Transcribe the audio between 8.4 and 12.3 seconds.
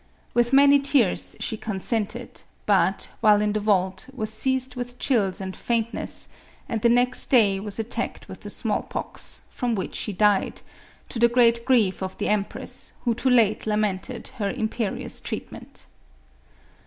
the small pox, from which she died, to the great grief of the